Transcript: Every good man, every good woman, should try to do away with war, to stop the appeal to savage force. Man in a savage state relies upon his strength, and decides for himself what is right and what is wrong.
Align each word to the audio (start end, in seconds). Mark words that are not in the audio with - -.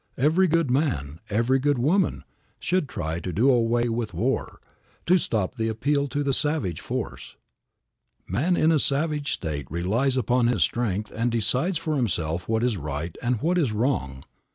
Every 0.17 0.47
good 0.47 0.71
man, 0.71 1.19
every 1.29 1.59
good 1.59 1.77
woman, 1.77 2.23
should 2.59 2.89
try 2.89 3.19
to 3.19 3.31
do 3.31 3.51
away 3.51 3.87
with 3.87 4.15
war, 4.15 4.59
to 5.05 5.19
stop 5.19 5.53
the 5.57 5.67
appeal 5.67 6.07
to 6.07 6.31
savage 6.33 6.81
force. 6.81 7.35
Man 8.27 8.57
in 8.57 8.71
a 8.71 8.79
savage 8.79 9.31
state 9.31 9.69
relies 9.69 10.17
upon 10.17 10.47
his 10.47 10.63
strength, 10.63 11.11
and 11.15 11.31
decides 11.31 11.77
for 11.77 11.97
himself 11.97 12.49
what 12.49 12.63
is 12.63 12.77
right 12.77 13.15
and 13.21 13.43
what 13.43 13.59
is 13.59 13.71
wrong. 13.73 14.23